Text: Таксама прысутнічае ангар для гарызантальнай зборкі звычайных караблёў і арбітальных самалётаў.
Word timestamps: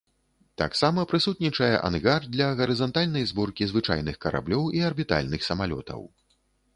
Таксама 0.59 1.03
прысутнічае 1.11 1.69
ангар 1.89 2.25
для 2.35 2.47
гарызантальнай 2.61 3.27
зборкі 3.33 3.67
звычайных 3.73 4.15
караблёў 4.25 4.63
і 4.79 4.81
арбітальных 4.89 5.41
самалётаў. 5.49 6.01